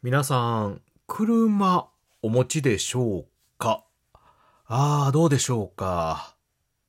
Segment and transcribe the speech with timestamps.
[0.00, 1.88] 皆さん、車
[2.22, 3.26] お持ちでしょう
[3.58, 3.82] か？
[4.68, 6.36] ああ、どうでしょうか？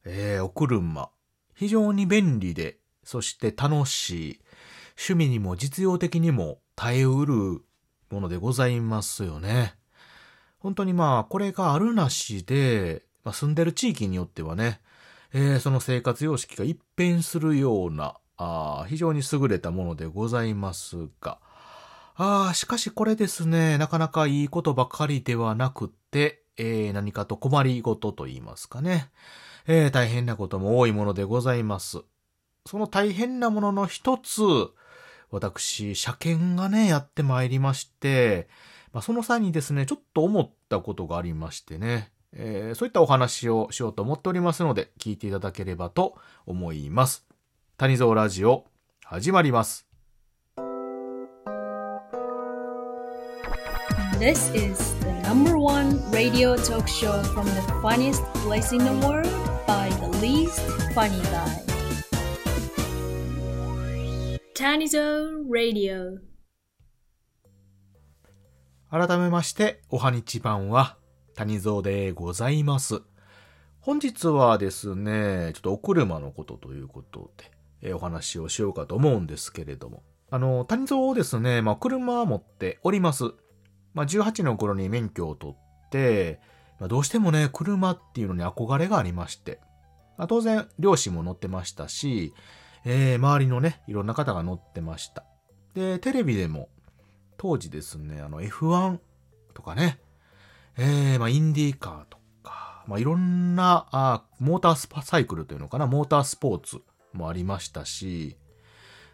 [0.05, 1.09] えー、お車。
[1.55, 4.39] 非常に便利で、そして楽しい。
[4.89, 7.63] 趣味にも実用的にも耐えうる
[8.11, 9.73] ものでございますよね。
[10.59, 14.81] 本当にまあ、これがあるなしで、まあ、住んでる地域によってはね、
[15.33, 21.39] えー、その生活様式が一変するような、あ非常に優れたものでございますが、
[22.21, 29.09] ああ、しかしこれですね、なかなかいいことばかりではなくて、えー、何かと困りごとと言いますかね。
[29.67, 31.99] えー、大変なことも多いものでございます。
[32.65, 34.41] その大変なものの一つ、
[35.31, 38.49] 私、車検がね、やってまいりまして、
[38.91, 47.25] まあ、その際にですね、ちょっと思ったことがありましてね、えー、そういったお話をしようと思っておりますので、聞いていただければと思います。
[47.77, 48.65] 谷蔵ラジオ、
[49.05, 49.88] 始まります。
[54.19, 59.31] This is the number one radio talk show from the funniest place in the world
[59.65, 60.59] by the least
[60.93, 61.63] funny guy.
[64.53, 66.19] Tanizo Radio.
[68.91, 70.97] 改めまして、おはにちばんは、
[71.35, 73.01] 谷蔵でございます。
[73.79, 77.51] 本日はですね、ちょっとお車のことということで、
[77.83, 80.03] えー、お話をしようかと思うんですけれども。
[80.29, 83.33] あの、谷蔵ですね、まあ、車を持っております。
[83.93, 86.39] まあ、18の頃に免許を取って、
[86.79, 89.59] まあ、どうしてもね、車っていうのに憧れがありまして、
[90.17, 92.33] まあ、当然、両親も乗ってましたし、
[92.85, 95.23] えー、周りのね、いろんな方が乗ってました。
[95.73, 96.69] で、テレビでも、
[97.37, 98.99] 当時ですね、あの F1
[99.53, 99.99] とかね、
[100.77, 106.81] えー、まあ、インディーカーとか、まあ、いろんな、あモータースパサイクルというのかな、モータースポーツ
[107.13, 108.37] もありましたし、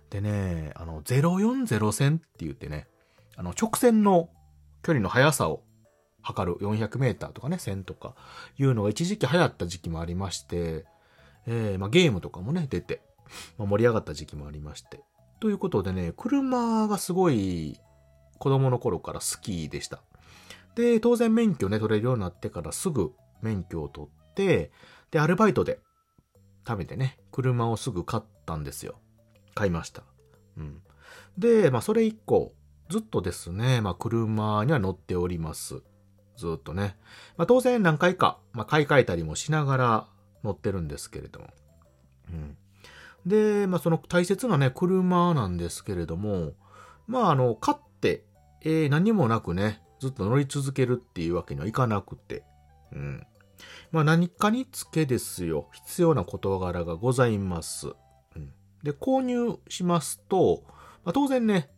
[0.09, 2.87] でね、あの、040線って言ってね、
[3.35, 4.29] あの、直線の
[4.85, 5.63] 距離の速さを
[6.21, 8.13] 測る400メーターとかね、1000とか
[8.59, 10.85] いうのが一時期流行った時期もありまして、
[11.47, 13.01] えー、まあ、ゲームとかもね、出て、
[13.57, 15.01] まあ、盛り上がった時期もありまして。
[15.39, 17.79] ということでね、車がすごい
[18.37, 20.03] 子供の頃から好きでした。
[20.75, 23.11] で、当然免許ね、取れるようになってからすぐ
[23.41, 24.71] 免許を取って、
[25.09, 25.79] で、アルバイトで
[26.67, 28.99] 食べてね、車をすぐ買ったんですよ。
[29.55, 30.03] 買いました。
[30.57, 30.83] うん。
[31.39, 32.53] で、まあ、それ以降、
[32.89, 35.81] ずっとですね、まあ、車には乗っております。
[36.37, 36.97] ずっとね。
[37.37, 40.07] まあ、当然何回か、まあ、買い替えたりもしながら
[40.43, 41.47] 乗ってるんですけれども。
[42.29, 42.57] うん。
[43.25, 46.53] で、まあ、その大切なね、車なんですけれども、
[47.07, 48.23] まあ、あの、買って、
[48.61, 52.43] えー、何もなくね、ずっと乗り続けるっていうわけにはいかなくて。
[52.91, 53.25] うん。
[53.91, 55.69] まあ、何かにつけですよ。
[55.73, 57.93] 必要な事柄がございます。
[58.35, 58.53] うん。
[58.83, 60.63] で、購入しますと、
[61.03, 61.69] まあ、当然ね、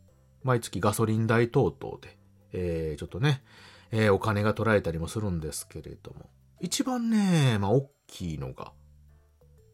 [0.42, 2.18] 毎月ガソリン代等々で、
[2.52, 3.42] えー、ちょっとね、
[3.90, 8.72] えー、お金が取られたりもするんですけれども、一番ね、まあ、大きいのが、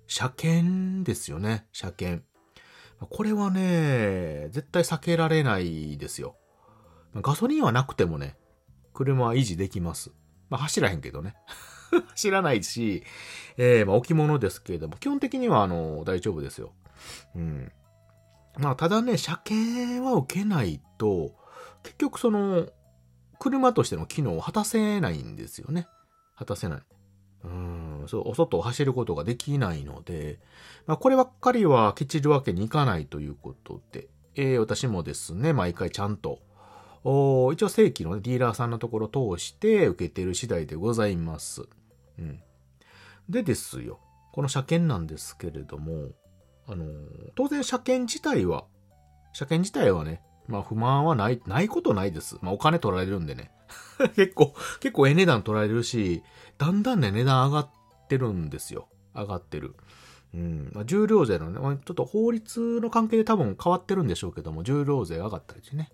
[0.06, 2.24] 車検ですよね、車検。
[3.10, 6.36] これはね、絶対避けられないですよ。
[7.14, 8.36] ガソリンはなくてもね、
[8.92, 10.12] 車は維持できます。
[10.48, 11.34] まあ、走らへんけどね。
[12.12, 13.04] 走らないし、
[13.56, 16.72] えー、まあ、置物ですけれども、基本的には、あの、大丈夫ですよ。
[17.34, 17.72] うん。
[18.56, 21.32] まあ、ただね、車検は受けないと、
[21.82, 22.68] 結局その、
[23.38, 25.86] 車としての機能を果たせないんですよね。
[26.36, 26.82] 果たせない。
[27.44, 30.40] うん、そう、お外を走ることができないので、
[30.86, 36.40] まあ、こればっかりはケチるわけにいかないということで、えー、私もですね、毎回ちゃんと、
[37.04, 41.68] お一応正規の、ね、ディーラーさんのところを通して受けてる次第でございます。
[42.18, 42.40] うん。
[43.28, 44.00] でですよ、
[44.32, 46.12] この車検なんですけれども、
[46.66, 46.84] あの、
[47.34, 48.64] 当然車検自体は、
[49.32, 52.36] 車検自体はね、まあ不満はない、ないことないです。
[52.42, 53.50] まあお金取られるんでね。
[54.16, 56.22] 結構、結構ええ値段取られるし、
[56.58, 57.70] だんだんね、値段上がっ
[58.08, 58.88] てるんですよ。
[59.14, 59.74] 上がってる。
[60.34, 60.70] うん。
[60.74, 65.90] まあ、重量税のね、ちょっと法律の関係で多分変わってるんでしょうけども、重量税上がったりしてね。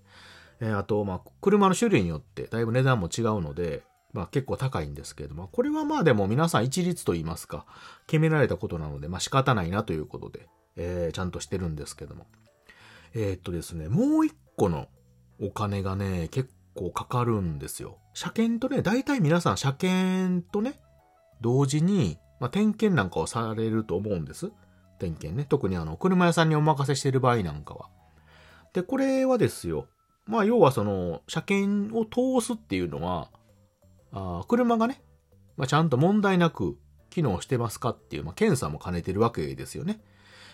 [0.61, 7.65] えー、あと、まあ、車の種類によってだいぶ値段も違うので、まあ結構高いんですけれども、これはまあでも皆さん一律と言いますか、
[8.07, 10.49] 決められたことなので、まあ仕方ないなということで、
[10.81, 12.27] えー、ちゃんとしてるんですけども。
[13.15, 14.89] えー、っとですね、もう一個の
[15.41, 17.99] お金がね、結構かかるんですよ。
[18.15, 20.81] 車検とね、大体皆さん車検とね、
[21.41, 24.51] 同時に、まあ、点検なんかをされると思うんです。
[24.99, 25.45] 点検ね。
[25.45, 27.89] 特にあの、車屋さんにお任せしてる場合なんかは。
[28.73, 29.87] で、これはですよ。
[30.27, 33.31] まあ、要はその、車検を通すっていうのは、
[34.13, 35.03] あ車がね、
[35.57, 36.79] まあ、ちゃんと問題なく
[37.11, 40.01] 機能してますかっていう、まあ、検査も兼ねてるわけですよね。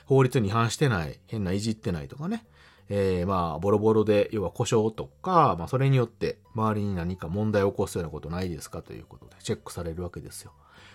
[0.06, 2.46] 法律に違反してない、変ないじってないとかね、
[2.88, 10.52] えー、まあ、ボロボロで、要は故障とか、まあ、それによって周りに何か問題を起こすようなことないですかということでチェックされるわけですよ。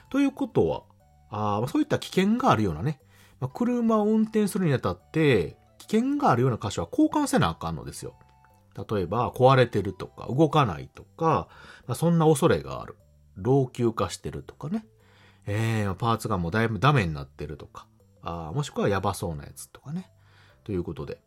[0.10, 0.84] ということは、
[1.30, 3.02] あ、そういった危険があるようなね、
[3.40, 8.16] まあ、車を運転するにあたって、危険があるような箇所は交換せなあかんのですよ。
[8.90, 11.50] 例えば、壊れてるとか、動かないとか、
[11.88, 12.96] まあ、そんな恐れがある。
[13.36, 14.86] 老朽化してるとかね。
[15.48, 17.88] えー、パーツがもうだいぶダメになってるとか。
[18.24, 20.12] あもしくはやばそうなやつとかね。
[20.64, 21.20] ということで。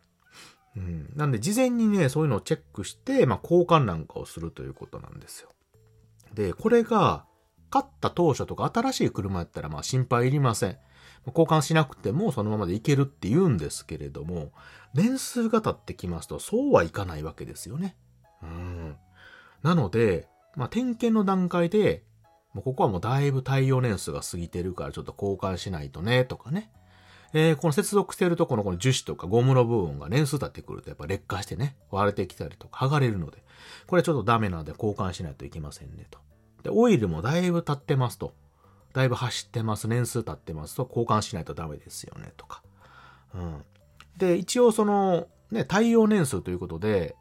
[0.75, 1.09] うん。
[1.15, 5.49] なんで、事前にね、そういうのをチェックして、まあ、交換なんかをするということなんですよ。
[6.33, 7.25] で、これが、
[7.69, 10.77] 買った当初とか新しい車やったら、まあ、心配いりません。
[11.27, 14.51] 交換しなくてもそのままでいけるって言うんですけれども、
[14.93, 17.97] 年数が経ってきますとそうはいかないわけですよね。
[18.43, 18.95] うん。
[19.63, 22.03] なので、まあ、点検の段階で、
[22.53, 26.71] もうここはもうだいぶ耐用年数が過ぎてるからちょっと交換しないとね、とかね。
[27.37, 33.43] えー、この接続しているとこのこの樹脂とかゴムの部分が年数経ってくるとやっぱ劣化してね、割れてきたりとか剥がれるので、
[33.87, 36.19] これちょっとダメなので交換しないといけませんねと。
[36.63, 38.33] で、オイルもだいぶ経ってますと。
[38.93, 42.63] だいぶ走ってます、年数経ってますと交換しないとダメですよねとか。
[43.33, 43.65] うん。
[44.15, 47.17] で、一応その、ね、耐用年数ということで、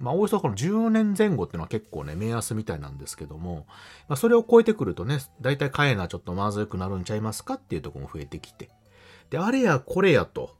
[0.00, 3.64] まあ、およそこの10年前後っていうのは結構ね、目安みたいなんですけども、
[4.06, 8.68] まあ、それを超えてくるとね、だいたい買えなちょっとまずくなるんちゃいますかっていうとこも増えてきて。
[9.30, 10.56] で、あれやこれやと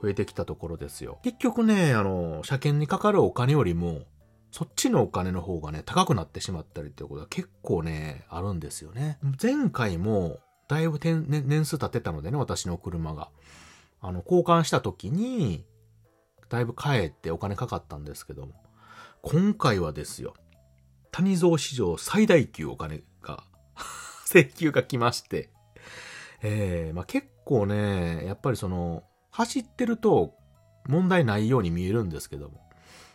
[0.00, 1.18] 増えてきたところですよ。
[1.22, 4.02] 結局ね、あの、車検にかかるお金よりも、
[4.50, 9.18] そっちのお金の方がね、高くなってしまったりってことは結構ね、あるんですよね。
[9.40, 10.38] 前回も、
[10.68, 13.30] だいぶ年数経ってたのでね、私の車が。
[14.00, 15.64] あの、交換した時に、
[16.48, 18.52] だいぶ帰ってお金かかったんですけども。
[19.22, 20.34] 今回はですよ、
[21.12, 23.44] 谷蔵史上最大級お金が
[24.26, 25.50] 請求が来まして、
[26.42, 30.34] えー、まあ、結構ね、やっぱりその、走ってると
[30.86, 32.60] 問題ないように見えるんですけども、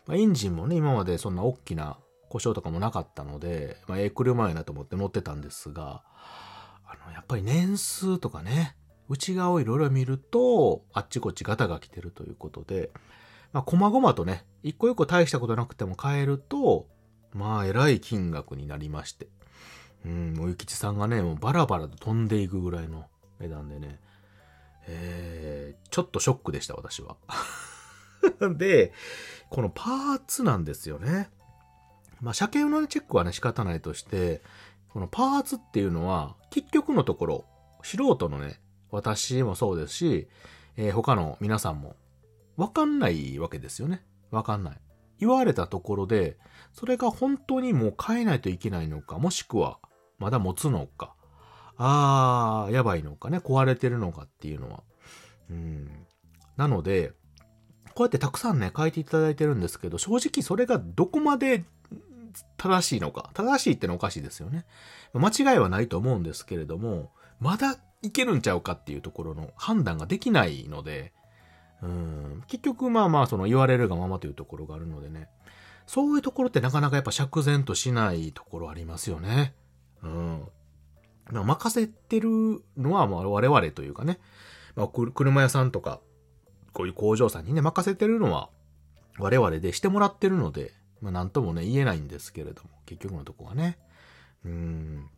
[0.07, 1.97] まあ、エンジンもね、今までそんな大きな
[2.29, 6.01] 故障とかもなかったので、まあ、ええ車やなと思って乗ってたんですが、
[6.85, 8.75] あの、やっぱり年数とかね、
[9.09, 12.91] 内側をいろいろ見ると、あっちこっちガタが来てるということで、
[13.53, 16.87] まあ、細々とね、一個一個大したことなくても買えると、
[17.33, 19.27] まあ、えらい金額になりまして。
[20.05, 23.05] うん、もうゆきちさんがね、もうバラバラと飛んでいくぐらいの
[23.39, 23.99] 値段でね、
[24.87, 27.17] えー、ちょっとショックでした、私は。
[28.57, 28.93] で、
[29.49, 31.29] このパーツなんですよね。
[32.21, 34.41] まあ、車検のチェックはね、仕方ないとして、
[34.89, 37.45] このパーツっていうのは、結局のところ、
[37.83, 40.27] 素人のね、私もそうですし、
[40.75, 41.95] えー、他の皆さんも
[42.55, 44.03] わかんないわけですよね。
[44.31, 44.77] わかんない。
[45.19, 46.37] 言われたところで、
[46.73, 49.79] それが本当にもう変えないといけないのか、もしくは、
[50.19, 51.15] まだ持つのか、
[51.77, 54.83] あー、やばいのかね、壊れてるのかっていうのは。
[55.49, 56.05] うん。
[56.55, 57.13] なので、
[57.93, 61.65] こうやってたくさんね、書いていただいてるんですけど、正直それがどこまで
[62.57, 63.31] 正しいのか。
[63.33, 64.65] 正しいってのおかしいですよね。
[65.13, 71.13] 間違いはないと思うんですけれども、まだいけるんちゃうかっていうところの判断ができないので、
[71.81, 75.29] うん、結局まあまあその言われるがままというところがあるのでね。
[75.85, 79.55] そういうところってなかなかやっぱ釈然としないところありますよね。
[80.03, 80.43] うん。
[81.31, 82.29] まあ、任せてる
[82.77, 84.19] のはまあ我々というかね、
[84.75, 85.99] まあ、車屋さんとか、
[86.73, 88.49] こういう工場さんにね、任せてるのは
[89.17, 93.77] 我々でしてもらってるので、まあなんともね、言えないんですけれども、結局のとこはね。
[94.45, 95.09] うん。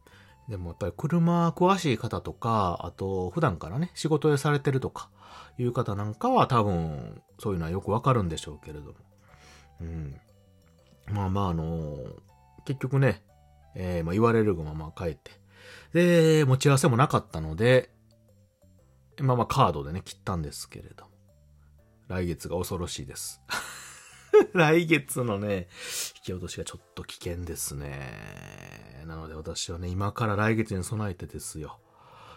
[0.48, 5.10] でもやっぱり車詳しい方とか、あと普段からね、仕事でされてるとか、
[5.58, 8.94] いう方なんかは多分、そういうのはよくわかるんでしょうけれども。
[9.82, 10.16] うん。
[11.12, 11.98] まあまああの
[12.66, 13.22] 結局ね、
[13.76, 15.32] えー、まあ言われるがまま帰って。
[15.94, 17.92] で、持ち合わせもなかったので、
[19.20, 21.12] まあまあカードでね、切ったんですけれども。
[22.08, 23.42] 来月が恐ろしいです。
[24.54, 25.68] 来月のね、
[26.16, 29.04] 引き落としがちょっと危険ですね。
[29.06, 31.80] なので私はね、今から来月に備えてですよ。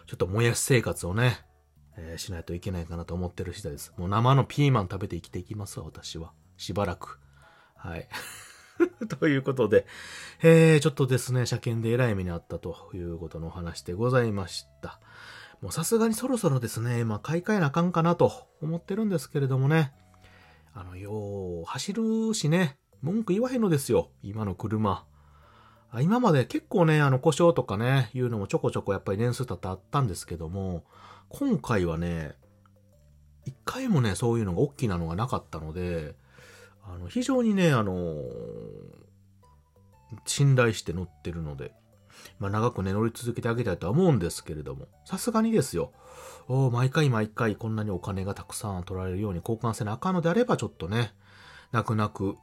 [0.05, 1.45] ちょっともやし生活をね、
[1.97, 3.93] えー、しないといけないかなと思ってる次第です。
[3.97, 6.33] もう生のピーマン食べて生きていきますわ、私は。
[6.57, 7.19] しばらく。
[7.75, 8.07] はい。
[9.19, 9.85] ということで、
[10.41, 14.99] えー、ちょっとですね、車検で偉い目にあったということのお話でございました。
[15.61, 19.93] もうさすがにそろそろですね、まあ買い替えなあかんかなと思ってるんですけれどもね。
[20.73, 25.05] あの、よう、走るしね、文句言わへんのですよ、今の車。
[26.01, 30.83] 今まで結構ね、あの、故障とかね、いうのもちょこちょこやっぱり年数経ってあったんですけども、
[31.29, 32.35] 今回はね、
[33.45, 36.15] 一回もね、そういうのが大きなのがなかったので、
[36.83, 38.15] あの、非常にね、あの、
[40.25, 41.73] 信頼して乗ってるので、
[42.39, 45.91] まあ長くね、乗り続けてあげたいとは思うんですけれども、さすがにですよ。
[46.47, 51.13] お毎回毎回こんなにお金がたくさん取られるように交換せなあかんのであれば、ちょっとね、
[51.71, 52.35] 泣く泣く、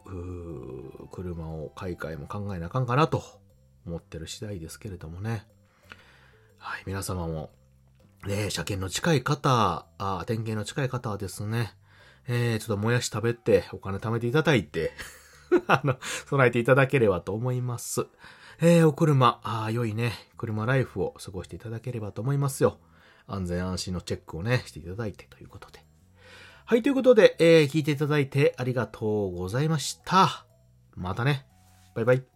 [1.12, 3.22] 車を買い替えも考えなあかんかなと
[3.86, 5.46] 思ってる次第ですけれどもね。
[6.58, 7.50] はい、皆様も、
[8.26, 11.74] ね、車検の近い方、あ点検の近い方はですね、
[12.32, 14.92] え、ちょっともやし食べてお金貯めていただいて
[15.66, 18.06] あの、備えていただければと思います。
[18.60, 22.78] えー、お車、ああ良いね、車ライフを過ごしていただければと思いますよ。
[23.26, 25.84] 安全安心のチェックをね、していただいてということで。
[26.66, 30.46] はい、ということで、えー、聞いていただいてありがとうございました。
[30.94, 31.46] またね。
[31.94, 32.29] バイバイ。